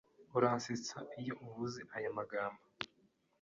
[0.37, 2.61] Uransetsa iyo uvuze ayo magambo?